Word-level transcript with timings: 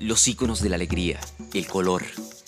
Los 0.00 0.26
íconos 0.28 0.62
de 0.62 0.70
la 0.70 0.76
alegría, 0.76 1.20
el 1.52 1.66
color, 1.66 2.02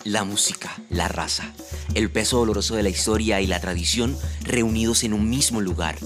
la 0.04 0.24
música, 0.24 0.74
la 0.88 1.08
raza, 1.08 1.52
el 1.92 2.10
peso 2.10 2.38
doloroso 2.38 2.76
de 2.76 2.82
la 2.82 2.88
historia 2.88 3.42
y 3.42 3.46
la 3.46 3.60
tradición 3.60 4.16
reunidos 4.42 5.04
en 5.04 5.12
un 5.12 5.28
mismo 5.28 5.60
lugar. 5.60 5.98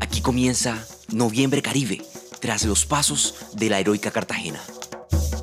Aquí 0.00 0.20
comienza 0.20 0.84
Noviembre 1.12 1.62
Caribe, 1.62 2.02
tras 2.40 2.64
los 2.64 2.84
pasos 2.84 3.36
de 3.54 3.70
la 3.70 3.78
heroica 3.78 4.10
Cartagena. 4.10 4.60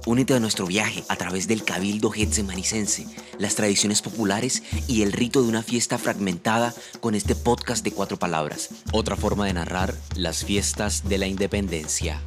Únete 0.06 0.34
a 0.34 0.42
nuestro 0.42 0.66
viaje 0.66 1.06
a 1.08 1.16
través 1.16 1.48
del 1.48 1.64
cabildo 1.64 2.12
getsemanicense, 2.12 3.06
las 3.38 3.56
tradiciones 3.56 4.02
populares 4.02 4.62
y 4.90 5.04
el 5.04 5.14
rito 5.14 5.42
de 5.42 5.48
una 5.48 5.64
fiesta 5.64 5.98
fragmentada 6.00 6.74
con 7.00 7.16
este 7.16 7.34
podcast 7.34 7.86
de 7.86 7.94
cuatro 7.94 8.20
palabras. 8.20 8.70
Otra 8.92 9.16
forma 9.16 9.46
de 9.46 9.54
narrar 9.54 9.96
las 10.18 10.44
fiestas 10.44 11.08
de 11.08 11.18
la 11.18 11.28
independencia. 11.28 12.22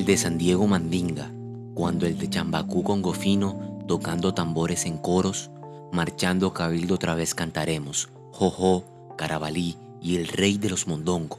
El 0.00 0.06
de 0.06 0.16
San 0.16 0.38
Diego 0.38 0.66
Mandinga, 0.66 1.30
cuando 1.74 2.06
el 2.06 2.16
de 2.16 2.30
Chambacú 2.30 2.82
con 2.82 3.02
Gofino, 3.02 3.84
tocando 3.86 4.32
tambores 4.32 4.86
en 4.86 4.96
coros, 4.96 5.50
marchando 5.92 6.54
cabildo 6.54 6.94
otra 6.94 7.14
vez 7.14 7.34
cantaremos, 7.34 8.08
jojo, 8.32 8.86
carabalí 9.18 9.76
y 10.00 10.16
el 10.16 10.26
rey 10.28 10.56
de 10.56 10.70
los 10.70 10.86
mondongo, 10.86 11.38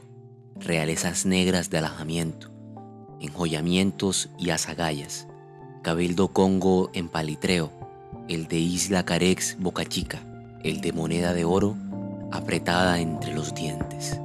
realezas 0.60 1.26
negras 1.26 1.72
de 1.72 1.80
alajamiento, 1.80 2.52
enjollamientos 3.20 4.30
y 4.38 4.52
azagallas, 4.52 5.28
cabildo 5.82 6.28
congo 6.28 6.92
en 6.94 7.10
palitreo, 7.10 7.72
el 8.28 8.48
de 8.48 8.60
Isla 8.60 9.04
Carex 9.06 9.58
Boca 9.60 9.86
Chica, 9.86 10.20
el 10.64 10.82
de 10.82 10.94
moneda 10.94 11.34
de 11.34 11.46
oro 11.46 11.76
apretada 12.32 13.00
entre 13.00 13.34
los 13.34 13.56
dientes. 13.56 14.22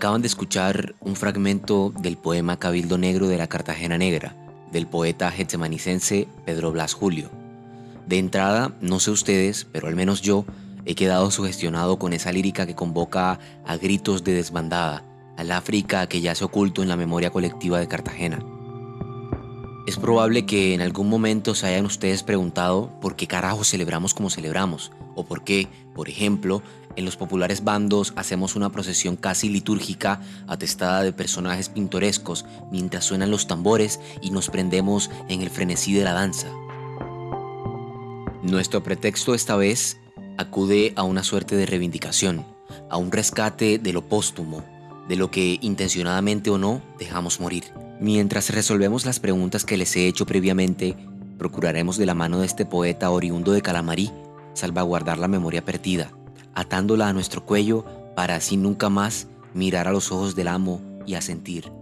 Acaban 0.00 0.22
de 0.22 0.28
escuchar 0.28 0.94
un 1.00 1.14
fragmento 1.14 1.92
del 2.00 2.16
poema 2.16 2.58
Cabildo 2.58 2.96
Negro 2.96 3.28
de 3.28 3.36
la 3.36 3.48
Cartagena 3.48 3.98
Negra, 3.98 4.34
del 4.72 4.86
poeta 4.86 5.30
getsemanicense 5.30 6.26
Pedro 6.46 6.72
Blas 6.72 6.94
Julio. 6.94 7.30
De 8.06 8.16
entrada, 8.16 8.74
no 8.80 8.98
sé 8.98 9.10
ustedes, 9.10 9.66
pero 9.70 9.88
al 9.88 9.96
menos 9.96 10.22
yo 10.22 10.46
he 10.86 10.94
quedado 10.94 11.30
sugestionado 11.30 11.98
con 11.98 12.14
esa 12.14 12.32
lírica 12.32 12.64
que 12.64 12.74
convoca 12.74 13.40
a 13.66 13.76
gritos 13.76 14.24
de 14.24 14.32
desbandada, 14.32 15.04
al 15.36 15.52
África 15.52 16.06
que 16.06 16.22
ya 16.22 16.34
se 16.34 16.44
oculto 16.44 16.82
en 16.82 16.88
la 16.88 16.96
memoria 16.96 17.28
colectiva 17.28 17.78
de 17.78 17.88
Cartagena. 17.88 18.42
Es 19.86 19.98
probable 19.98 20.46
que 20.46 20.72
en 20.72 20.80
algún 20.80 21.10
momento 21.10 21.54
se 21.54 21.66
hayan 21.66 21.84
ustedes 21.84 22.22
preguntado 22.22 22.90
por 23.02 23.16
qué 23.16 23.26
carajo 23.26 23.64
celebramos 23.64 24.14
como 24.14 24.30
celebramos, 24.30 24.92
o 25.14 25.26
por 25.26 25.44
qué, 25.44 25.68
por 25.94 26.08
ejemplo, 26.08 26.62
en 26.96 27.04
los 27.04 27.16
populares 27.16 27.64
bandos 27.64 28.12
hacemos 28.16 28.56
una 28.56 28.70
procesión 28.70 29.16
casi 29.16 29.48
litúrgica 29.48 30.20
atestada 30.46 31.02
de 31.02 31.12
personajes 31.12 31.68
pintorescos 31.68 32.44
mientras 32.70 33.04
suenan 33.04 33.30
los 33.30 33.46
tambores 33.46 34.00
y 34.20 34.30
nos 34.30 34.50
prendemos 34.50 35.10
en 35.28 35.42
el 35.42 35.50
frenesí 35.50 35.94
de 35.94 36.04
la 36.04 36.12
danza. 36.12 36.48
Nuestro 38.42 38.82
pretexto 38.82 39.34
esta 39.34 39.56
vez 39.56 39.98
acude 40.38 40.92
a 40.96 41.02
una 41.02 41.22
suerte 41.22 41.56
de 41.56 41.66
reivindicación, 41.66 42.44
a 42.88 42.96
un 42.96 43.12
rescate 43.12 43.78
de 43.78 43.92
lo 43.92 44.08
póstumo, 44.08 44.64
de 45.08 45.16
lo 45.16 45.30
que 45.30 45.58
intencionadamente 45.60 46.50
o 46.50 46.58
no 46.58 46.82
dejamos 46.98 47.40
morir. 47.40 47.64
Mientras 48.00 48.50
resolvemos 48.50 49.04
las 49.04 49.20
preguntas 49.20 49.64
que 49.64 49.76
les 49.76 49.94
he 49.96 50.06
hecho 50.06 50.24
previamente, 50.24 50.96
procuraremos 51.38 51.98
de 51.98 52.06
la 52.06 52.14
mano 52.14 52.40
de 52.40 52.46
este 52.46 52.64
poeta 52.64 53.10
oriundo 53.10 53.52
de 53.52 53.62
Calamarí 53.62 54.10
salvaguardar 54.54 55.18
la 55.18 55.28
memoria 55.28 55.64
perdida 55.64 56.10
atándola 56.54 57.08
a 57.08 57.12
nuestro 57.12 57.44
cuello 57.44 57.84
para 58.14 58.36
así 58.36 58.56
nunca 58.56 58.88
más 58.88 59.28
mirar 59.54 59.88
a 59.88 59.92
los 59.92 60.12
ojos 60.12 60.34
del 60.34 60.48
amo 60.48 60.80
y 61.06 61.14
a 61.14 61.20
sentir. 61.20 61.72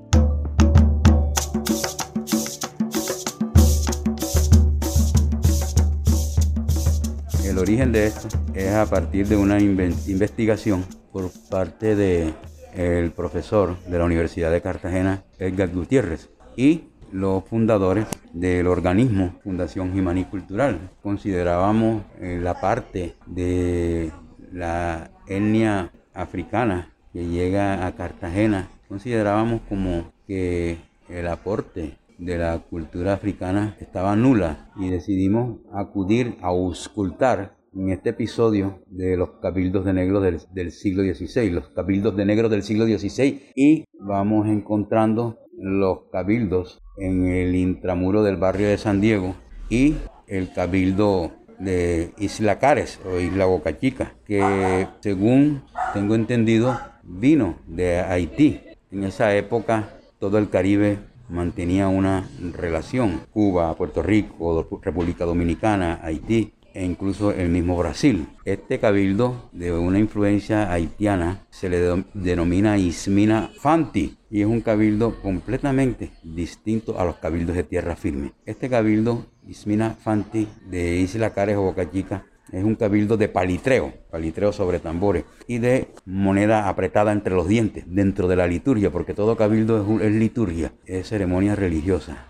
El 7.45 7.59
origen 7.59 7.93
de 7.93 8.07
esto 8.07 8.29
es 8.55 8.75
a 8.75 8.87
partir 8.87 9.27
de 9.27 9.37
una 9.37 9.59
investigación 9.61 10.85
por 11.13 11.31
parte 11.51 11.97
del 11.97 12.35
el 12.75 13.11
profesor 13.11 13.77
de 13.87 13.99
la 13.99 14.05
Universidad 14.05 14.53
de 14.53 14.61
Cartagena, 14.61 15.25
Edgar 15.39 15.71
Gutiérrez, 15.71 16.29
y 16.57 16.85
los 17.13 17.45
fundadores 17.45 18.07
del 18.33 18.67
organismo 18.67 19.35
Fundación 19.43 19.93
Jimaní 19.93 20.25
Cultural. 20.25 20.91
Considerábamos 21.03 22.03
eh, 22.21 22.39
la 22.43 22.61
parte 22.61 23.15
de 23.27 24.13
la 24.53 25.11
etnia 25.27 25.93
africana 26.15 26.93
que 27.13 27.27
llega 27.27 27.87
a 27.87 27.95
Cartagena, 27.95 28.69
considerábamos 28.89 29.63
como 29.69 30.13
que 30.27 30.79
el 31.09 31.27
aporte 31.29 31.97
de 32.19 32.39
la 32.39 32.59
cultura 32.59 33.15
africana 33.15 33.77
estaba 33.81 34.17
nula 34.17 34.71
y 34.77 34.89
decidimos 34.89 35.59
acudir 35.73 36.37
a 36.43 36.49
auscultar 36.49 37.57
en 37.75 37.91
este 37.91 38.11
episodio 38.11 38.81
de 38.87 39.17
los 39.17 39.31
cabildos 39.41 39.85
de 39.85 39.93
negros 39.93 40.47
del, 40.53 40.73
siglo 40.73 41.03
XVI, 41.03 41.51
los 41.51 41.69
cabildos 41.69 42.17
de 42.17 42.25
negros 42.25 42.51
del 42.51 42.63
siglo 42.63 42.87
XVI 42.87 43.53
y 43.55 43.85
vamos 44.01 44.49
encontrando 44.49 45.39
los 45.57 46.05
cabildos 46.11 46.81
en 46.99 47.29
el 47.29 47.55
intramuro 47.55 48.23
del 48.23 48.37
barrio 48.37 48.69
de 48.69 48.79
San 48.79 49.01
Diego 49.01 49.37
y 49.71 49.95
el 50.27 50.53
cabildo 50.53 51.33
de 51.59 52.13
Isla 52.19 52.59
Cares 52.59 53.01
o 53.05 53.19
Isla 53.19 53.47
Boca 53.47 53.79
Chica, 53.79 54.15
que 54.25 54.87
según 55.01 55.63
tengo 55.93 56.15
entendido 56.15 56.79
vino 57.03 57.57
de 57.67 58.01
Haití. 58.01 58.61
En 58.91 59.05
esa 59.05 59.35
época 59.35 59.91
todo 60.19 60.39
el 60.39 60.51
Caribe 60.51 60.99
mantenía 61.29 61.89
una 61.89 62.29
relación, 62.53 63.23
Cuba, 63.33 63.75
Puerto 63.77 64.03
Rico, 64.03 64.67
República 64.83 65.25
Dominicana, 65.25 66.01
Haití, 66.03 66.53
e 66.79 66.85
incluso 66.85 67.33
el 67.33 67.49
mismo 67.49 67.77
Brasil. 67.77 68.29
Este 68.45 68.79
cabildo 68.79 69.49
de 69.53 69.73
una 69.73 69.99
influencia 69.99 70.73
haitiana 70.73 71.45
se 71.51 71.69
le 71.69 72.05
denomina 72.15 72.79
Ismina 72.79 73.51
Fanti 73.59 74.17
y 74.31 74.43
es 74.43 74.47
un 74.47 74.61
cabildo 74.61 75.21
completamente 75.21 76.13
distinto 76.23 77.01
a 77.01 77.05
los 77.05 77.17
cabildos 77.17 77.57
de 77.57 77.65
tierra 77.65 77.97
firme. 77.97 78.33
Este 78.47 78.69
cabildo 78.69 79.27
Ismina 79.49 79.97
Fanti 79.99 80.47
de 80.67 80.97
Isla 80.97 81.31
Cares 81.31 81.57
o 81.57 81.63
Boca 81.63 81.91
Chica 81.91 82.25
es 82.53 82.65
un 82.65 82.77
cabildo 82.77 83.17
de 83.17 83.29
palitreo, 83.29 83.93
palitreo 84.11 84.53
sobre 84.53 84.79
tambores 84.79 85.25
y 85.47 85.59
de 85.59 85.89
moneda 86.07 86.69
apretada 86.69 87.13
entre 87.13 87.35
los 87.35 87.49
dientes 87.49 87.85
dentro 87.87 88.29
de 88.29 88.37
la 88.37 88.47
liturgia, 88.47 88.91
porque 88.91 89.15
todo 89.15 89.37
cabildo 89.37 90.01
es, 90.01 90.13
liturgia, 90.13 90.73
es 90.87 91.09
ceremonia 91.09 91.55
religiosa. 91.57 92.27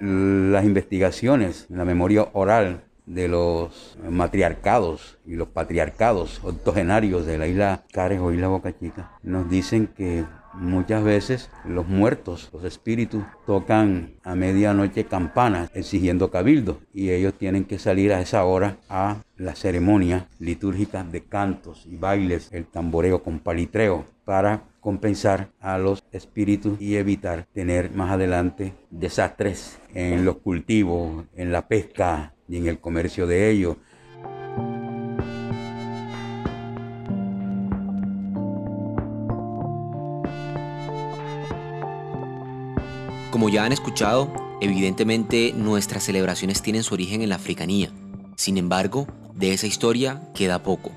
Las 0.00 0.64
investigaciones, 0.64 1.66
la 1.70 1.84
memoria 1.84 2.28
oral 2.32 2.84
de 3.06 3.28
los 3.28 3.98
matriarcados 4.08 5.18
y 5.26 5.34
los 5.34 5.48
patriarcados 5.48 6.40
octogenarios 6.42 7.26
de 7.26 7.38
la 7.38 7.46
isla 7.46 7.84
Cares 7.92 8.20
o 8.20 8.32
isla 8.32 8.48
Boca 8.48 8.76
Chica 8.78 9.12
nos 9.22 9.48
dicen 9.48 9.88
que 9.88 10.24
muchas 10.56 11.04
veces 11.04 11.50
los 11.64 11.86
muertos, 11.86 12.50
los 12.52 12.64
espíritus, 12.64 13.24
tocan 13.46 14.14
a 14.22 14.34
medianoche 14.34 15.04
campanas 15.04 15.70
exigiendo 15.74 16.30
cabildo 16.30 16.80
y 16.92 17.10
ellos 17.10 17.34
tienen 17.34 17.64
que 17.64 17.78
salir 17.78 18.12
a 18.12 18.20
esa 18.20 18.44
hora 18.44 18.78
a 18.88 19.18
la 19.36 19.54
ceremonia 19.54 20.28
litúrgica 20.38 21.04
de 21.04 21.24
cantos 21.24 21.86
y 21.86 21.96
bailes, 21.96 22.52
el 22.52 22.66
tamboreo 22.66 23.22
con 23.22 23.38
palitreo 23.38 24.04
para 24.24 24.64
compensar 24.80 25.48
a 25.60 25.78
los 25.78 26.04
espíritus 26.12 26.80
y 26.80 26.96
evitar 26.96 27.46
tener 27.52 27.90
más 27.90 28.12
adelante 28.12 28.74
desastres 28.90 29.78
en 29.94 30.24
los 30.24 30.36
cultivos, 30.36 31.24
en 31.34 31.52
la 31.52 31.68
pesca, 31.68 32.34
y 32.48 32.56
en 32.56 32.66
el 32.66 32.78
comercio 32.78 33.26
de 33.26 33.50
ellos. 33.50 33.76
Como 43.34 43.48
ya 43.48 43.64
han 43.64 43.72
escuchado, 43.72 44.32
evidentemente 44.60 45.52
nuestras 45.56 46.04
celebraciones 46.04 46.62
tienen 46.62 46.84
su 46.84 46.94
origen 46.94 47.20
en 47.20 47.30
la 47.30 47.34
africanía. 47.34 47.90
Sin 48.36 48.58
embargo, 48.58 49.08
de 49.34 49.52
esa 49.52 49.66
historia 49.66 50.22
queda 50.36 50.62
poco. 50.62 50.92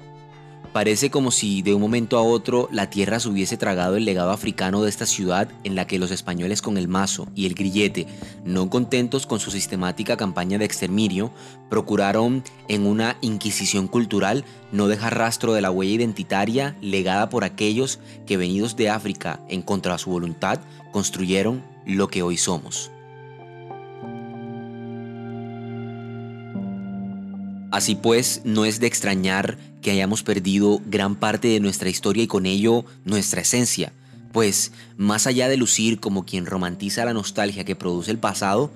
Parece 0.72 1.10
como 1.10 1.31
si 1.31 1.63
de 1.63 1.74
un 1.74 1.81
momento 1.81 2.16
a 2.16 2.22
otro 2.22 2.69
la 2.72 2.92
tierra 2.92 3.19
se 3.19 3.30
hubiese 3.30 3.57
tragado 3.57 3.95
el 3.95 4.06
legado 4.06 4.30
africano 4.30 4.84
de 4.84 4.89
esta 4.92 5.07
ciudad 5.07 5.50
en 5.63 5.74
la 5.74 5.88
que 5.88 5.98
los 5.98 6.12
españoles 6.12 6.62
con 6.62 6.78
el 6.78 6.88
mazo 6.88 7.28
y 7.34 7.48
el 7.48 7.56
grillete, 7.56 8.06
no 8.45 8.69
contentos 8.69 9.25
con 9.25 9.39
su 9.39 9.50
sistemática 9.50 10.16
campaña 10.16 10.60
de 10.60 10.66
exterminio, 10.66 11.31
procuraron 11.72 12.44
en 12.68 12.86
una 12.86 13.18
inquisición 13.22 13.88
cultural 13.88 14.45
no 14.72 14.88
dejar 14.88 15.18
rastro 15.18 15.54
de 15.54 15.62
la 15.62 15.72
huella 15.72 15.94
identitaria 15.94 16.75
legada 16.81 17.30
por 17.30 17.44
aquellos 17.44 18.00
que 18.28 18.38
venidos 18.38 18.75
de 18.75 18.92
África 18.92 19.39
en 19.50 19.63
contra 19.63 19.94
de 19.94 20.00
su 20.00 20.12
voluntad 20.12 20.60
construyeron 20.92 21.63
lo 21.88 22.10
que 22.10 22.22
hoy 22.22 22.38
somos. 22.38 22.92
Así 27.72 27.95
pues, 27.95 28.42
no 28.45 28.66
es 28.66 28.80
de 28.80 28.88
extrañar 28.88 29.57
que 29.81 29.92
hayamos 29.92 30.24
perdido 30.24 30.81
gran 30.86 31.16
parte 31.16 31.48
de 31.48 31.60
nuestra 31.60 31.89
historia 31.89 32.24
y 32.24 32.28
con 32.28 32.45
ello 32.45 32.86
nuestra 33.06 33.42
esencia, 33.42 33.94
pues 34.31 34.72
más 34.98 35.28
allá 35.28 35.48
de 35.48 35.57
lucir 35.57 36.00
como 36.00 36.25
quien 36.25 36.45
romantiza 36.45 37.06
la 37.06 37.13
nostalgia 37.13 37.66
que 37.66 37.75
produce 37.75 38.12
el 38.12 38.19
pasado, 38.19 38.72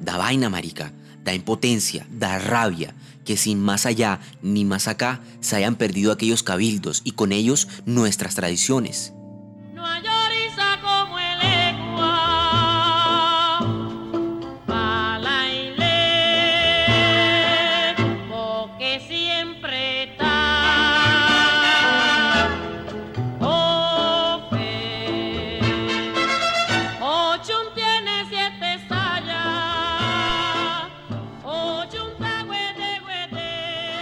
da 0.00 0.16
vaina 0.16 0.48
marica, 0.48 0.92
da 1.24 1.34
impotencia, 1.34 2.06
da 2.10 2.38
rabia, 2.38 2.94
que 3.24 3.36
sin 3.36 3.60
más 3.60 3.84
allá 3.84 4.20
ni 4.42 4.64
más 4.64 4.88
acá 4.88 5.20
se 5.40 5.56
hayan 5.56 5.74
perdido 5.74 6.12
aquellos 6.12 6.42
cabildos 6.42 7.02
y 7.04 7.12
con 7.12 7.32
ellos 7.32 7.68
nuestras 7.84 8.36
tradiciones. 8.36 9.12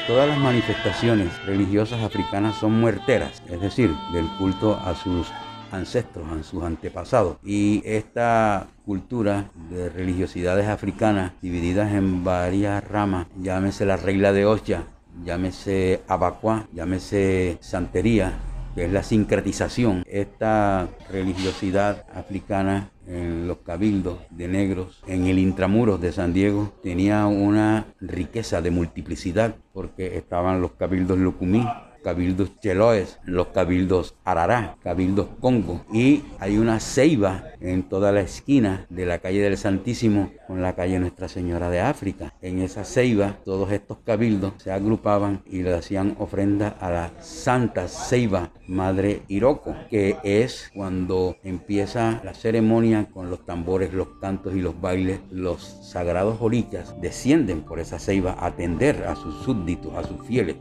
Todas 0.07 0.29
las 0.29 0.37
manifestaciones 0.37 1.31
religiosas 1.47 2.03
africanas 2.03 2.57
son 2.57 2.79
muerteras, 2.79 3.43
es 3.49 3.59
decir, 3.59 3.91
del 4.13 4.29
culto 4.37 4.79
a 4.85 4.95
sus 4.95 5.33
ancestros, 5.73 6.31
a 6.31 6.43
sus 6.43 6.63
antepasados. 6.63 7.39
Y 7.43 7.83
esta 7.87 8.67
cultura 8.85 9.51
de 9.71 9.89
religiosidades 9.89 10.69
africanas 10.69 11.33
divididas 11.41 11.95
en 11.95 12.23
varias 12.23 12.87
ramas, 12.87 13.29
llámese 13.41 13.87
la 13.87 13.97
regla 13.97 14.35
de 14.35 14.45
Osha, 14.45 14.83
llámese 15.25 16.03
abacuá, 16.07 16.67
llámese 16.75 17.57
santería, 17.63 18.35
que 18.75 18.85
es 18.85 18.93
la 18.93 19.03
sincretización. 19.03 20.05
Esta 20.07 20.89
religiosidad 21.11 22.05
africana 22.15 22.91
en 23.07 23.47
los 23.47 23.59
cabildos 23.59 24.19
de 24.31 24.49
negros, 24.49 25.03
en 25.07 25.27
el 25.27 25.39
intramuros 25.39 26.01
de 26.01 26.13
San 26.13 26.33
Diego, 26.33 26.73
tenía 26.83 27.27
una 27.27 27.87
riqueza 28.01 28.63
de 28.63 28.71
multiplicidad, 28.71 29.57
porque 29.73 30.17
estaban 30.17 30.61
los 30.61 30.73
cabildos 30.73 31.19
lucumí, 31.19 31.67
cabildos 32.05 32.61
cheloes, 32.61 33.19
los 33.25 33.49
cabildos 33.49 34.15
arará, 34.25 34.77
cabildos 34.83 35.27
congo. 35.41 35.85
Y 35.93 36.23
hay 36.39 36.59
una 36.59 36.79
ceiba 36.79 37.45
en 37.61 37.83
toda 37.83 38.13
la 38.13 38.21
esquina 38.21 38.87
de 38.91 39.07
la 39.07 39.19
calle 39.19 39.41
del 39.41 39.57
Santísimo 39.57 40.31
con 40.47 40.63
la 40.63 40.75
calle 40.75 41.01
Nuestra 41.01 41.29
Señora 41.29 41.71
de 41.71 41.81
África. 41.81 42.35
En 42.43 42.61
esa 42.61 42.85
ceiba 42.85 43.39
todos 43.45 43.73
estos 43.73 43.99
cabildos 44.05 44.53
se 44.59 44.71
agrupaban 44.71 45.43
y 45.47 45.63
le 45.63 45.75
hacían 45.75 46.15
ofrenda 46.19 46.77
a 46.79 46.91
la 46.91 47.11
Santa 47.21 47.89
Ceiba 47.89 48.51
Madre 48.69 49.23
Iroko, 49.29 49.75
que 49.89 50.17
es 50.23 50.71
cuando 50.75 51.37
empieza 51.43 52.21
la 52.23 52.35
ceremonia 52.35 53.09
con 53.13 53.31
los 53.31 53.45
tambores, 53.47 53.95
los 53.95 54.09
cantos 54.21 54.55
y 54.55 54.61
los 54.61 54.79
bailes, 54.81 55.21
los 55.31 55.63
sagrados 55.63 56.39
orichas 56.41 56.95
descienden 57.01 57.63
por 57.63 57.81
esa 57.81 57.99
ceiba 57.99 58.33
a 58.39 58.47
atender 58.47 59.05
a 59.05 59.17
sus 59.17 59.43
súbditos, 59.45 59.95
a 59.95 60.05
sus 60.05 60.27
fieles. 60.27 60.57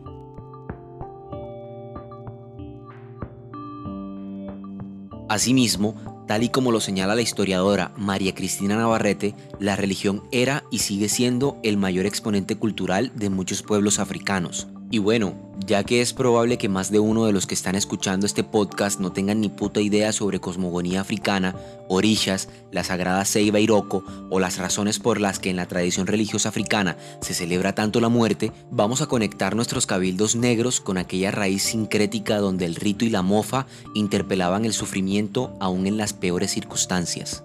Asimismo, 5.33 5.95
tal 6.27 6.43
y 6.43 6.49
como 6.49 6.71
lo 6.71 6.79
señala 6.79 7.15
la 7.15 7.23
historiadora 7.23 7.91
María 7.97 8.35
Cristina 8.35 8.75
Navarrete, 8.75 9.33
la 9.59 9.75
religión 9.75 10.21
era 10.31 10.63
y 10.69 10.77
sigue 10.77 11.09
siendo 11.09 11.57
el 11.63 11.75
mayor 11.75 12.05
exponente 12.05 12.55
cultural 12.55 13.11
de 13.15 13.31
muchos 13.31 13.63
pueblos 13.63 13.97
africanos. 13.97 14.67
Y 14.93 14.99
bueno, 14.99 15.33
ya 15.65 15.83
que 15.83 16.01
es 16.01 16.13
probable 16.13 16.59
que 16.59 16.69
más 16.69 16.91
de 16.91 16.99
uno 16.99 17.25
de 17.25 17.31
los 17.31 17.47
que 17.47 17.55
están 17.55 17.73
escuchando 17.73 18.27
este 18.27 18.43
podcast 18.43 18.99
no 18.99 19.11
tengan 19.11 19.41
ni 19.41 19.49
puta 19.49 19.81
idea 19.81 20.11
sobre 20.11 20.39
cosmogonía 20.39 21.01
africana, 21.01 21.55
orillas, 21.89 22.47
la 22.71 22.83
sagrada 22.83 23.25
Ceiba 23.25 23.59
Iroko 23.59 24.03
o 24.29 24.39
las 24.39 24.59
razones 24.59 24.99
por 24.99 25.19
las 25.19 25.39
que 25.39 25.49
en 25.49 25.55
la 25.55 25.65
tradición 25.65 26.05
religiosa 26.05 26.49
africana 26.49 26.95
se 27.21 27.33
celebra 27.33 27.73
tanto 27.73 28.01
la 28.01 28.09
muerte, 28.09 28.51
vamos 28.69 29.01
a 29.01 29.07
conectar 29.07 29.55
nuestros 29.55 29.87
cabildos 29.87 30.35
negros 30.35 30.79
con 30.79 30.99
aquella 30.99 31.31
raíz 31.31 31.63
sincrética 31.63 32.37
donde 32.37 32.65
el 32.65 32.75
rito 32.75 33.03
y 33.03 33.09
la 33.09 33.23
mofa 33.23 33.65
interpelaban 33.95 34.63
el 34.63 34.73
sufrimiento 34.73 35.57
aún 35.59 35.87
en 35.87 35.97
las 35.97 36.13
peores 36.13 36.51
circunstancias. 36.51 37.43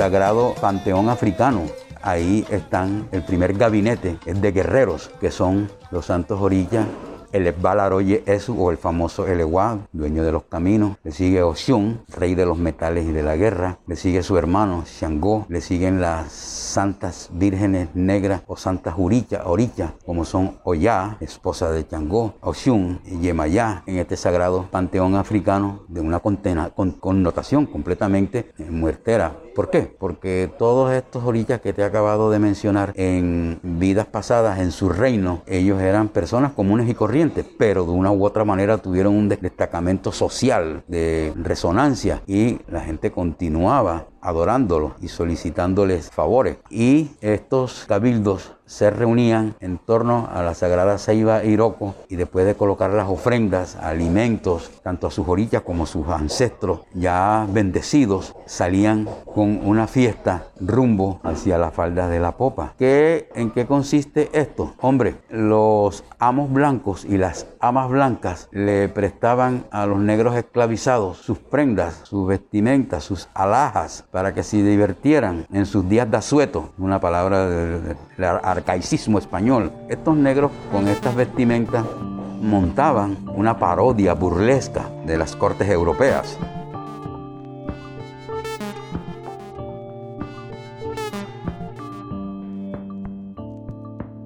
Sagrado 0.00 0.54
panteón 0.58 1.10
africano. 1.10 1.64
Ahí 2.00 2.46
están 2.48 3.06
el 3.12 3.22
primer 3.22 3.52
gabinete, 3.52 4.16
es 4.24 4.40
de 4.40 4.50
guerreros, 4.50 5.10
que 5.20 5.30
son 5.30 5.70
los 5.90 6.06
santos 6.06 6.40
orillas 6.40 6.86
el 7.32 7.52
Balaroye 7.52 8.22
Esu 8.26 8.60
o 8.60 8.70
el 8.70 8.78
famoso 8.78 9.26
Elewa, 9.26 9.78
dueño 9.92 10.24
de 10.24 10.32
los 10.32 10.44
caminos. 10.44 10.96
Le 11.04 11.12
sigue 11.12 11.42
Oshun, 11.42 12.00
rey 12.08 12.34
de 12.34 12.46
los 12.46 12.58
metales 12.58 13.06
y 13.06 13.12
de 13.12 13.22
la 13.22 13.36
guerra. 13.36 13.78
Le 13.86 13.94
sigue 13.94 14.22
su 14.22 14.36
hermano 14.36 14.84
Shango. 14.86 15.46
Le 15.48 15.60
siguen 15.60 16.00
las 16.00 16.32
santas 16.70 17.28
vírgenes 17.32 17.88
negras 17.94 18.42
o 18.46 18.56
santas 18.56 18.94
Uricha, 18.96 19.42
como 20.04 20.24
son 20.24 20.58
Oya, 20.64 21.16
esposa 21.20 21.70
de 21.70 21.86
Changó, 21.86 22.34
Oshun 22.40 23.00
y 23.04 23.18
Yemayá, 23.20 23.82
en 23.86 23.98
este 23.98 24.16
sagrado 24.16 24.68
panteón 24.70 25.14
africano 25.14 25.82
de 25.88 26.00
una 26.00 26.20
connotación 26.20 27.66
completamente 27.66 28.52
muertera. 28.70 29.36
¿Por 29.54 29.70
qué? 29.70 29.82
Porque 29.82 30.50
todos 30.58 30.92
estos 30.92 31.24
orichas 31.24 31.60
que 31.60 31.72
te 31.72 31.82
he 31.82 31.84
acabado 31.84 32.30
de 32.30 32.38
mencionar 32.38 32.92
en 32.96 33.58
vidas 33.62 34.06
pasadas 34.06 34.60
en 34.60 34.70
su 34.70 34.88
reino, 34.88 35.42
ellos 35.46 35.80
eran 35.80 36.08
personas 36.08 36.52
comunes 36.52 36.88
y 36.88 36.94
corrientes 36.94 37.44
pero 37.58 37.84
de 37.84 37.90
una 37.90 38.10
u 38.10 38.24
otra 38.24 38.44
manera 38.44 38.78
tuvieron 38.78 39.14
un 39.14 39.28
destacamento 39.28 40.12
social 40.12 40.82
de 40.86 41.32
resonancia 41.36 42.22
y 42.26 42.60
la 42.68 42.80
gente 42.80 43.10
continuaba 43.10 44.06
adorándolos 44.20 44.92
y 45.00 45.08
solicitándoles 45.08 46.10
favores. 46.10 46.58
Y 46.70 47.10
estos 47.20 47.84
cabildos 47.86 48.52
se 48.70 48.88
reunían 48.88 49.56
en 49.58 49.78
torno 49.78 50.28
a 50.32 50.44
la 50.44 50.54
sagrada 50.54 50.96
Ceiba 50.96 51.42
Iroko 51.42 51.96
y 52.08 52.14
después 52.14 52.46
de 52.46 52.54
colocar 52.54 52.90
las 52.92 53.08
ofrendas, 53.08 53.74
alimentos, 53.74 54.70
tanto 54.84 55.08
a 55.08 55.10
sus 55.10 55.26
orillas 55.26 55.62
como 55.62 55.82
a 55.82 55.86
sus 55.86 56.06
ancestros 56.06 56.82
ya 56.94 57.48
bendecidos, 57.50 58.36
salían 58.46 59.08
con 59.34 59.66
una 59.66 59.88
fiesta 59.88 60.44
rumbo 60.60 61.18
hacia 61.24 61.58
las 61.58 61.74
faldas 61.74 62.10
de 62.10 62.20
la 62.20 62.36
popa. 62.36 62.74
¿Qué, 62.78 63.28
¿En 63.34 63.50
qué 63.50 63.66
consiste 63.66 64.30
esto? 64.32 64.74
Hombre, 64.80 65.16
los 65.30 66.04
amos 66.20 66.52
blancos 66.52 67.04
y 67.04 67.18
las 67.18 67.48
amas 67.58 67.90
blancas 67.90 68.48
le 68.52 68.88
prestaban 68.88 69.64
a 69.72 69.84
los 69.86 69.98
negros 69.98 70.36
esclavizados 70.36 71.16
sus 71.16 71.38
prendas, 71.38 72.02
sus 72.04 72.28
vestimentas, 72.28 73.02
sus 73.02 73.28
alhajas, 73.34 74.04
para 74.12 74.32
que 74.32 74.44
se 74.44 74.62
divirtieran 74.62 75.46
en 75.52 75.66
sus 75.66 75.88
días 75.88 76.08
de 76.08 76.18
asueto, 76.18 76.70
una 76.78 77.00
palabra 77.00 77.48
del 77.48 77.96
arcaicismo 78.60 79.18
español. 79.18 79.72
Estos 79.88 80.16
negros 80.16 80.52
con 80.70 80.86
estas 80.88 81.14
vestimentas 81.14 81.84
montaban 82.40 83.18
una 83.34 83.58
parodia 83.58 84.14
burlesca 84.14 84.88
de 85.06 85.16
las 85.16 85.34
cortes 85.34 85.68
europeas. 85.68 86.38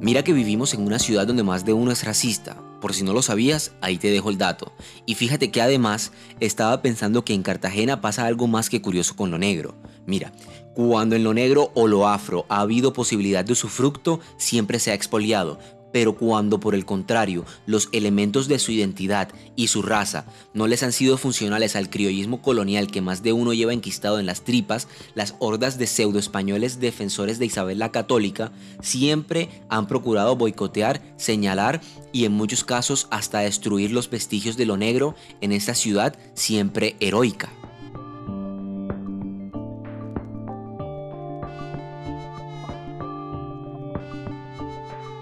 Mira 0.00 0.22
que 0.22 0.34
vivimos 0.34 0.74
en 0.74 0.86
una 0.86 0.98
ciudad 0.98 1.26
donde 1.26 1.42
más 1.42 1.64
de 1.64 1.72
uno 1.72 1.90
es 1.90 2.04
racista. 2.04 2.56
Por 2.84 2.92
si 2.92 3.02
no 3.02 3.14
lo 3.14 3.22
sabías, 3.22 3.72
ahí 3.80 3.96
te 3.96 4.10
dejo 4.10 4.28
el 4.28 4.36
dato. 4.36 4.74
Y 5.06 5.14
fíjate 5.14 5.50
que 5.50 5.62
además 5.62 6.12
estaba 6.38 6.82
pensando 6.82 7.24
que 7.24 7.32
en 7.32 7.42
Cartagena 7.42 8.02
pasa 8.02 8.26
algo 8.26 8.46
más 8.46 8.68
que 8.68 8.82
curioso 8.82 9.16
con 9.16 9.30
lo 9.30 9.38
negro. 9.38 9.74
Mira, 10.04 10.34
cuando 10.74 11.16
en 11.16 11.24
lo 11.24 11.32
negro 11.32 11.72
o 11.74 11.86
lo 11.86 12.06
afro 12.06 12.44
ha 12.50 12.60
habido 12.60 12.92
posibilidad 12.92 13.42
de 13.42 13.54
usufructo, 13.54 14.20
siempre 14.36 14.78
se 14.78 14.90
ha 14.90 14.94
expoliado. 14.94 15.58
Pero 15.94 16.16
cuando 16.16 16.58
por 16.58 16.74
el 16.74 16.84
contrario 16.84 17.44
los 17.66 17.88
elementos 17.92 18.48
de 18.48 18.58
su 18.58 18.72
identidad 18.72 19.28
y 19.54 19.68
su 19.68 19.80
raza 19.80 20.26
no 20.52 20.66
les 20.66 20.82
han 20.82 20.90
sido 20.90 21.16
funcionales 21.16 21.76
al 21.76 21.88
criollismo 21.88 22.42
colonial 22.42 22.88
que 22.88 23.00
más 23.00 23.22
de 23.22 23.32
uno 23.32 23.54
lleva 23.54 23.72
enquistado 23.72 24.18
en 24.18 24.26
las 24.26 24.42
tripas, 24.42 24.88
las 25.14 25.36
hordas 25.38 25.78
de 25.78 25.86
pseudo 25.86 26.18
españoles 26.18 26.80
defensores 26.80 27.38
de 27.38 27.46
Isabel 27.46 27.78
la 27.78 27.92
Católica 27.92 28.50
siempre 28.82 29.48
han 29.68 29.86
procurado 29.86 30.34
boicotear, 30.34 31.00
señalar 31.16 31.80
y 32.12 32.24
en 32.24 32.32
muchos 32.32 32.64
casos 32.64 33.06
hasta 33.12 33.38
destruir 33.38 33.92
los 33.92 34.10
vestigios 34.10 34.56
de 34.56 34.66
lo 34.66 34.76
negro 34.76 35.14
en 35.42 35.52
esta 35.52 35.76
ciudad 35.76 36.16
siempre 36.34 36.96
heroica. 36.98 37.50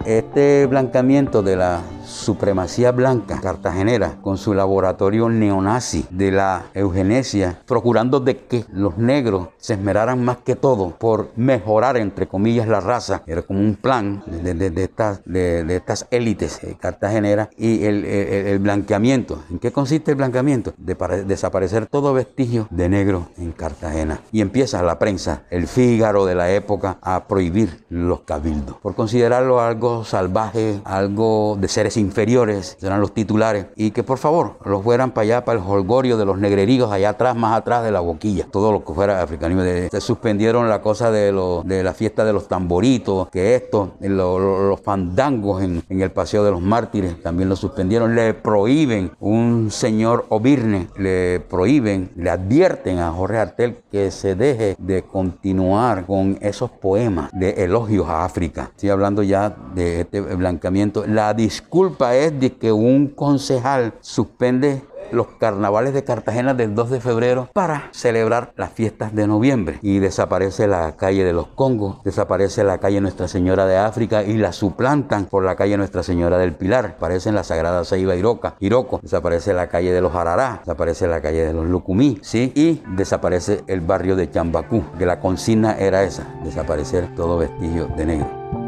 Este 0.05 0.65
blancamiento 0.65 1.41
de 1.43 1.55
la 1.55 1.81
supremacía 2.13 2.91
blanca 2.91 3.39
cartagenera 3.41 4.17
con 4.21 4.37
su 4.37 4.53
laboratorio 4.53 5.29
neonazi 5.29 6.05
de 6.09 6.31
la 6.31 6.65
eugenesia, 6.73 7.61
procurando 7.65 8.19
de 8.19 8.37
que 8.37 8.65
los 8.71 8.97
negros 8.97 9.49
se 9.57 9.73
esmeraran 9.73 10.23
más 10.23 10.37
que 10.37 10.55
todo 10.55 10.91
por 10.97 11.31
mejorar, 11.35 11.97
entre 11.97 12.27
comillas, 12.27 12.67
la 12.67 12.79
raza. 12.79 13.23
Era 13.25 13.41
como 13.41 13.59
un 13.59 13.75
plan 13.75 14.23
de, 14.27 14.53
de, 14.53 14.83
estas, 14.83 15.21
de, 15.25 15.75
estas 15.75 16.07
élites 16.11 16.61
cartageneras 16.79 17.49
y 17.57 17.85
el, 17.85 18.59
blanqueamiento. 18.59 19.43
¿En 19.49 19.59
qué 19.59 19.71
consiste 19.71 20.11
el 20.11 20.17
blanqueamiento? 20.17 20.73
De 20.77 20.95
desaparecer 21.25 21.87
todo 21.87 22.13
vestigio 22.13 22.67
de 22.69 22.89
negro 22.89 23.27
en 23.37 23.51
Cartagena. 23.51 24.19
Y 24.31 24.41
empieza 24.41 24.83
la 24.83 24.99
prensa, 24.99 25.43
el 25.49 25.67
Fígaro 25.67 26.25
de 26.25 26.35
la 26.35 26.51
época, 26.51 26.97
a 27.01 27.27
prohibir 27.27 27.83
los 27.89 28.21
cabildos 28.21 28.43
por 28.81 28.95
considerarlo 28.95 29.59
algo 29.61 30.03
salvaje, 30.03 30.81
algo 30.83 31.57
de 31.59 31.67
seres 31.67 31.97
inferiores, 32.03 32.77
serán 32.79 33.01
los 33.01 33.13
titulares, 33.13 33.67
y 33.75 33.91
que 33.91 34.03
por 34.03 34.17
favor 34.17 34.57
los 34.65 34.83
fueran 34.83 35.11
para 35.11 35.23
allá, 35.23 35.45
para 35.45 35.59
el 35.59 35.65
holgorio 35.65 36.17
de 36.17 36.25
los 36.25 36.37
negreríos, 36.37 36.91
allá 36.91 37.09
atrás, 37.09 37.35
más 37.35 37.57
atrás 37.57 37.83
de 37.83 37.91
la 37.91 37.99
boquilla, 37.99 38.47
todo 38.51 38.71
lo 38.71 38.83
que 38.83 38.93
fuera 38.93 39.21
africanismo. 39.21 39.63
Se 39.91 40.01
suspendieron 40.01 40.69
la 40.69 40.81
cosa 40.81 41.11
de, 41.11 41.31
lo, 41.31 41.63
de 41.63 41.83
la 41.83 41.93
fiesta 41.93 42.25
de 42.25 42.33
los 42.33 42.47
tamboritos, 42.47 43.29
que 43.29 43.55
esto, 43.55 43.93
los 44.01 44.79
fandangos 44.81 45.63
en, 45.63 45.83
en, 45.89 46.01
el 46.01 46.11
Paseo 46.11 46.43
de 46.43 46.51
los 46.51 46.61
Mártires, 46.61 47.21
también 47.21 47.49
lo 47.49 47.55
suspendieron, 47.55 48.15
le 48.15 48.33
prohíben, 48.33 49.11
un 49.19 49.71
señor 49.71 50.25
Obirne, 50.29 50.87
le 50.97 51.39
prohíben, 51.39 52.11
le 52.15 52.29
advierten 52.29 52.99
a 52.99 53.11
Jorge 53.11 53.37
Artel 53.37 53.77
que 53.91 54.11
se 54.11 54.35
deje 54.35 54.75
de 54.77 55.03
continuar 55.03 56.05
con 56.05 56.37
esos 56.41 56.71
poemas 56.71 57.29
de 57.31 57.63
elogios 57.63 58.07
a 58.07 58.25
África. 58.25 58.69
Estoy 58.71 58.89
hablando 58.89 59.23
ya 59.23 59.55
de 59.73 60.01
este 60.01 60.21
blancamiento. 60.21 61.05
La 61.07 61.33
disculpa 61.33 61.92
es 62.13 62.39
de 62.39 62.53
que 62.53 62.71
un 62.71 63.07
concejal 63.07 63.93
suspende 64.01 64.81
los 65.11 65.27
carnavales 65.39 65.93
de 65.93 66.03
Cartagena 66.03 66.53
del 66.53 66.75
2 66.75 66.89
de 66.89 66.99
febrero 66.99 67.49
para 67.53 67.89
celebrar 67.91 68.53
las 68.55 68.71
fiestas 68.71 69.13
de 69.13 69.27
noviembre. 69.27 69.79
Y 69.81 69.99
desaparece 69.99 70.67
la 70.67 70.95
calle 70.95 71.23
de 71.23 71.33
los 71.33 71.47
Congos, 71.47 72.03
desaparece 72.03 72.63
la 72.63 72.79
calle 72.79 73.01
Nuestra 73.01 73.27
Señora 73.27 73.65
de 73.65 73.77
África 73.77 74.23
y 74.23 74.37
la 74.37 74.53
suplantan 74.53 75.25
por 75.25 75.43
la 75.43 75.55
calle 75.55 75.77
Nuestra 75.77 76.03
Señora 76.03 76.37
del 76.37 76.53
Pilar. 76.53 76.95
Aparecen 76.97 77.35
la 77.35 77.43
Sagrada 77.43 77.85
Ceiba 77.85 78.15
Iroca, 78.15 78.55
Iroco, 78.59 78.99
desaparece 79.01 79.53
la 79.53 79.67
calle 79.67 79.91
de 79.91 80.01
los 80.01 80.15
Arará, 80.15 80.59
desaparece 80.59 81.07
la 81.07 81.21
calle 81.21 81.45
de 81.45 81.53
los 81.53 81.67
Lucumí, 81.67 82.19
¿sí? 82.21 82.51
Y 82.55 82.81
desaparece 82.95 83.63
el 83.67 83.81
barrio 83.81 84.15
de 84.15 84.29
Chambacú, 84.29 84.83
que 84.97 85.05
la 85.05 85.19
consigna 85.19 85.77
era 85.77 86.03
esa, 86.03 86.25
desaparecer 86.43 87.13
todo 87.15 87.37
vestigio 87.37 87.87
de 87.95 88.05
negro. 88.05 88.62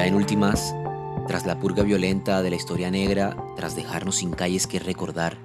Ya 0.00 0.06
en 0.06 0.14
últimas, 0.14 0.74
tras 1.26 1.44
la 1.44 1.58
purga 1.60 1.82
violenta 1.82 2.40
de 2.40 2.48
la 2.48 2.56
historia 2.56 2.90
negra, 2.90 3.36
tras 3.54 3.76
dejarnos 3.76 4.16
sin 4.16 4.30
calles 4.30 4.66
que 4.66 4.78
recordar, 4.78 5.36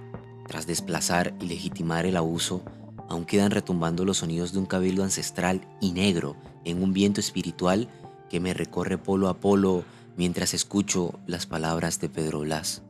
tras 0.47 0.65
desplazar 0.65 1.33
y 1.41 1.47
legitimar 1.47 2.05
el 2.05 2.15
abuso, 2.15 2.63
aún 3.09 3.25
quedan 3.25 3.51
retumbando 3.51 4.05
los 4.05 4.19
sonidos 4.19 4.53
de 4.53 4.59
un 4.59 4.65
cabildo 4.65 5.03
ancestral 5.03 5.67
y 5.81 5.91
negro 5.91 6.37
en 6.63 6.81
un 6.81 6.93
viento 6.93 7.19
espiritual 7.19 7.89
que 8.29 8.39
me 8.39 8.53
recorre 8.53 8.97
polo 8.97 9.27
a 9.27 9.33
polo 9.33 9.83
mientras 10.15 10.53
escucho 10.53 11.19
las 11.27 11.45
palabras 11.45 11.99
de 11.99 12.07
Pedro 12.07 12.39
Blas. 12.39 12.81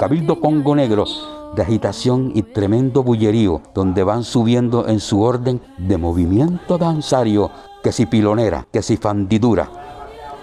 Cabildo 0.00 0.40
Congo 0.40 0.74
Negro 0.74 1.35
de 1.56 1.62
agitación 1.62 2.32
y 2.34 2.42
tremendo 2.42 3.02
bullerío, 3.02 3.62
donde 3.74 4.04
van 4.04 4.24
subiendo 4.24 4.86
en 4.86 5.00
su 5.00 5.22
orden 5.22 5.62
de 5.78 5.96
movimiento 5.96 6.76
danzario, 6.76 7.50
que 7.82 7.92
si 7.92 8.04
pilonera, 8.04 8.68
que 8.70 8.82
si 8.82 8.98
fandidura, 8.98 9.70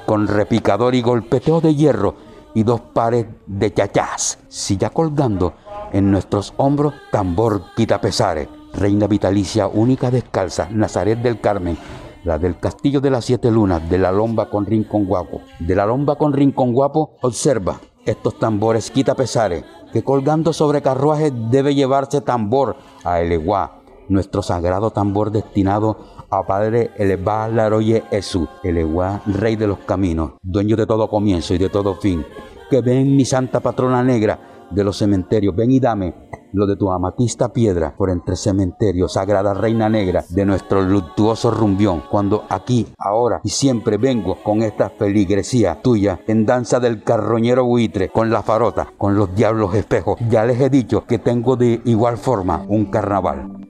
con 0.08 0.28
repicador 0.28 0.96
y 0.96 1.02
golpeteo 1.02 1.62
de 1.62 1.76
hierro 1.76 2.16
y 2.56 2.64
dos 2.64 2.82
pares 2.82 3.28
de 3.46 3.72
chachás, 3.74 4.40
ya 4.80 4.90
colgando 4.90 5.54
en 5.92 6.10
nuestros 6.10 6.54
hombros 6.58 6.96
tambor 7.12 7.62
quita 7.76 8.02
pesares, 8.02 8.50
reina 8.74 9.06
vitalicia 9.06 9.68
única 9.68 10.10
descalza, 10.10 10.68
Nazaret 10.72 11.20
del 11.20 11.40
Carmen, 11.40 11.78
la 12.24 12.40
del 12.40 12.58
Castillo 12.58 13.02
de 13.02 13.12
las 13.12 13.26
Siete 13.26 13.52
Lunas, 13.52 13.88
de 13.88 14.00
la 14.00 14.12
Lomba 14.12 14.50
con 14.50 14.66
Rincón 14.66 15.06
Guapo. 15.06 15.42
De 15.60 15.76
la 15.76 15.86
Lomba 15.86 16.16
con 16.16 16.34
Rincón 16.34 16.74
Guapo, 16.74 17.18
observa 17.22 17.80
estos 18.06 18.40
tambores 18.40 18.90
quita 18.90 19.14
pesares, 19.14 19.64
que 19.94 20.04
colgando 20.04 20.52
sobre 20.52 20.82
carruajes 20.82 21.32
debe 21.52 21.76
llevarse 21.76 22.20
tambor 22.20 22.76
a 23.04 23.22
Eleguá, 23.22 23.84
nuestro 24.10 24.42
sagrado 24.42 24.90
tambor 24.90 25.32
destinado 25.32 25.98
a 26.32 26.44
Padre 26.48 26.90
Elevá 26.98 27.48
Laroye 27.48 28.04
Esu, 28.10 28.48
Eleguá, 28.64 29.22
Rey 29.28 29.56
de 29.56 29.68
los 29.68 29.78
Caminos, 29.80 30.32
dueño 30.42 30.76
de 30.76 30.88
todo 30.88 31.08
comienzo 31.08 31.54
y 31.54 31.60
de 31.60 31.70
todo 31.70 31.94
fin. 31.94 32.26
Que 32.72 32.82
ven 32.82 33.16
mi 33.16 33.24
santa 33.24 33.60
patrona 33.60 34.04
negra 34.04 34.53
de 34.74 34.84
los 34.84 34.98
cementerios, 34.98 35.56
ven 35.56 35.72
y 35.72 35.80
dame 35.80 36.14
lo 36.54 36.68
de 36.68 36.76
tu 36.76 36.92
amatista 36.92 37.52
piedra 37.52 37.96
por 37.98 38.10
entre 38.10 38.36
cementerios, 38.36 39.14
sagrada 39.14 39.54
reina 39.54 39.90
negra 39.90 40.24
de 40.30 40.46
nuestro 40.46 40.82
luctuoso 40.82 41.52
rumbión, 41.52 42.04
cuando 42.10 42.44
aquí, 42.50 42.88
ahora 42.98 43.42
y 43.44 43.50
siempre 43.50 43.98
vengo 43.98 44.38
con 44.44 44.62
esta 44.62 44.90
feligresía 44.90 45.82
tuya 45.82 46.20
en 46.28 46.46
danza 46.46 46.80
del 46.80 47.04
carroñero 47.04 47.66
buitre, 47.66 48.10
con 48.10 48.30
la 48.30 48.44
farota, 48.44 48.88
con 48.98 49.16
los 49.16 49.34
diablos 49.36 49.74
espejos. 49.74 50.20
Ya 50.30 50.46
les 50.46 50.60
he 50.62 50.70
dicho 50.70 51.06
que 51.06 51.20
tengo 51.20 51.56
de 51.56 51.82
igual 51.86 52.18
forma 52.18 52.64
un 52.68 52.86
carnaval. 52.86 53.63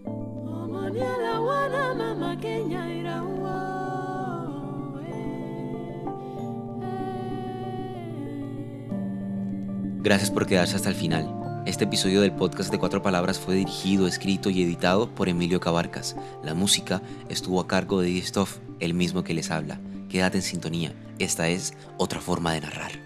Gracias 10.03 10.31
por 10.31 10.45
quedarse 10.45 10.75
hasta 10.75 10.89
el 10.89 10.95
final. 10.95 11.63
Este 11.65 11.86
episodio 11.86 12.19
del 12.19 12.33
podcast 12.33 12.69
de 12.69 12.77
Cuatro 12.77 13.01
Palabras 13.01 13.39
fue 13.39 13.55
dirigido, 13.55 14.05
escrito 14.05 14.50
y 14.50 14.62
editado 14.62 15.10
por 15.10 15.29
Emilio 15.29 15.62
Cabarcas. 15.62 16.17
La 16.43 16.53
música 16.53 17.01
estuvo 17.29 17.62
a 17.62 17.67
cargo 17.67 18.01
de 18.01 18.22
Stoff, 18.22 18.57
el 18.81 18.93
mismo 18.93 19.24
que 19.24 19.33
les 19.33 19.50
habla. 19.50 19.79
Quédate 20.10 20.39
en 20.39 20.43
sintonía, 20.43 20.93
esta 21.19 21.48
es 21.48 21.74
otra 21.98 22.19
forma 22.19 22.51
de 22.51 22.60
narrar. 22.60 23.02